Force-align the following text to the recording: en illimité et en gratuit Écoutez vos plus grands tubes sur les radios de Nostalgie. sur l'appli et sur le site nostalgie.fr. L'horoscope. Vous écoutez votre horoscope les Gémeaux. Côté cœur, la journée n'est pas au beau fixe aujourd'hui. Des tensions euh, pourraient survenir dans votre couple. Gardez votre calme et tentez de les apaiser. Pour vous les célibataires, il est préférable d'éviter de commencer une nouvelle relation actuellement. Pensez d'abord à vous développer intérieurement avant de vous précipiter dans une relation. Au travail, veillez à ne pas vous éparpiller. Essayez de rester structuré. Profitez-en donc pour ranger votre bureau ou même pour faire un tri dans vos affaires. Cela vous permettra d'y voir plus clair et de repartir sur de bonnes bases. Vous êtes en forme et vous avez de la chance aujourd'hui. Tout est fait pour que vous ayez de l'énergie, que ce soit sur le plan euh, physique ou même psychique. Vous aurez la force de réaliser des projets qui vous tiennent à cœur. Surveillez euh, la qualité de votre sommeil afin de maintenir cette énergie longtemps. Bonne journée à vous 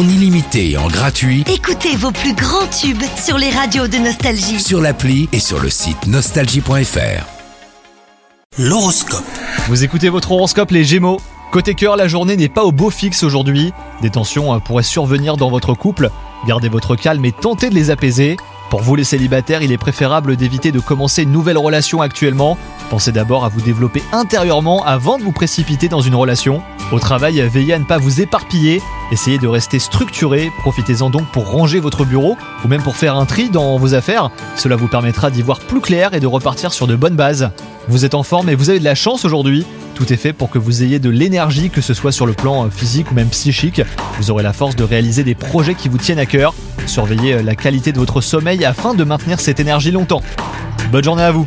en 0.00 0.08
illimité 0.08 0.70
et 0.70 0.76
en 0.78 0.88
gratuit 0.88 1.44
Écoutez 1.52 1.94
vos 1.94 2.10
plus 2.10 2.32
grands 2.32 2.66
tubes 2.68 3.02
sur 3.22 3.36
les 3.36 3.50
radios 3.50 3.86
de 3.86 3.98
Nostalgie. 3.98 4.58
sur 4.58 4.80
l'appli 4.80 5.28
et 5.32 5.38
sur 5.38 5.60
le 5.60 5.68
site 5.68 6.06
nostalgie.fr. 6.06 7.26
L'horoscope. 8.58 9.24
Vous 9.68 9.84
écoutez 9.84 10.08
votre 10.08 10.32
horoscope 10.32 10.70
les 10.70 10.84
Gémeaux. 10.84 11.20
Côté 11.52 11.74
cœur, 11.74 11.96
la 11.96 12.08
journée 12.08 12.36
n'est 12.36 12.48
pas 12.48 12.64
au 12.64 12.72
beau 12.72 12.88
fixe 12.88 13.22
aujourd'hui. 13.24 13.72
Des 14.00 14.08
tensions 14.08 14.54
euh, 14.54 14.58
pourraient 14.58 14.82
survenir 14.82 15.36
dans 15.36 15.50
votre 15.50 15.74
couple. 15.74 16.10
Gardez 16.46 16.70
votre 16.70 16.96
calme 16.96 17.24
et 17.26 17.32
tentez 17.32 17.68
de 17.68 17.74
les 17.74 17.90
apaiser. 17.90 18.38
Pour 18.70 18.80
vous 18.80 18.96
les 18.96 19.04
célibataires, 19.04 19.62
il 19.62 19.70
est 19.72 19.78
préférable 19.78 20.36
d'éviter 20.36 20.72
de 20.72 20.80
commencer 20.80 21.24
une 21.24 21.32
nouvelle 21.32 21.58
relation 21.58 22.00
actuellement. 22.00 22.56
Pensez 22.90 23.12
d'abord 23.12 23.44
à 23.44 23.48
vous 23.48 23.60
développer 23.60 24.02
intérieurement 24.10 24.84
avant 24.84 25.16
de 25.16 25.22
vous 25.22 25.30
précipiter 25.30 25.88
dans 25.88 26.00
une 26.00 26.16
relation. 26.16 26.60
Au 26.90 26.98
travail, 26.98 27.40
veillez 27.40 27.74
à 27.74 27.78
ne 27.78 27.84
pas 27.84 27.98
vous 27.98 28.20
éparpiller. 28.20 28.82
Essayez 29.12 29.38
de 29.38 29.46
rester 29.46 29.78
structuré. 29.78 30.50
Profitez-en 30.58 31.08
donc 31.08 31.30
pour 31.30 31.48
ranger 31.48 31.78
votre 31.78 32.04
bureau 32.04 32.36
ou 32.64 32.68
même 32.68 32.82
pour 32.82 32.96
faire 32.96 33.14
un 33.14 33.26
tri 33.26 33.48
dans 33.48 33.76
vos 33.76 33.94
affaires. 33.94 34.32
Cela 34.56 34.74
vous 34.74 34.88
permettra 34.88 35.30
d'y 35.30 35.40
voir 35.40 35.60
plus 35.60 35.80
clair 35.80 36.14
et 36.14 36.20
de 36.20 36.26
repartir 36.26 36.72
sur 36.72 36.88
de 36.88 36.96
bonnes 36.96 37.14
bases. 37.14 37.50
Vous 37.86 38.04
êtes 38.04 38.14
en 38.14 38.24
forme 38.24 38.48
et 38.48 38.56
vous 38.56 38.70
avez 38.70 38.80
de 38.80 38.84
la 38.84 38.96
chance 38.96 39.24
aujourd'hui. 39.24 39.64
Tout 39.94 40.12
est 40.12 40.16
fait 40.16 40.32
pour 40.32 40.50
que 40.50 40.58
vous 40.58 40.82
ayez 40.82 40.98
de 40.98 41.10
l'énergie, 41.10 41.70
que 41.70 41.80
ce 41.80 41.94
soit 41.94 42.10
sur 42.10 42.26
le 42.26 42.32
plan 42.32 42.64
euh, 42.64 42.70
physique 42.70 43.12
ou 43.12 43.14
même 43.14 43.28
psychique. 43.28 43.82
Vous 44.18 44.32
aurez 44.32 44.42
la 44.42 44.52
force 44.52 44.74
de 44.74 44.82
réaliser 44.82 45.22
des 45.22 45.36
projets 45.36 45.76
qui 45.76 45.88
vous 45.88 45.98
tiennent 45.98 46.18
à 46.18 46.26
cœur. 46.26 46.54
Surveillez 46.86 47.34
euh, 47.34 47.42
la 47.42 47.54
qualité 47.54 47.92
de 47.92 47.98
votre 47.98 48.20
sommeil 48.20 48.64
afin 48.64 48.94
de 48.94 49.04
maintenir 49.04 49.38
cette 49.38 49.60
énergie 49.60 49.92
longtemps. 49.92 50.22
Bonne 50.90 51.04
journée 51.04 51.22
à 51.22 51.30
vous 51.30 51.46